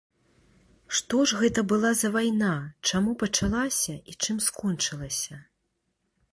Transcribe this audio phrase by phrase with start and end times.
[0.99, 2.55] Што ж гэта была за вайна,
[2.89, 5.35] чаму пачалася і чым скончылася?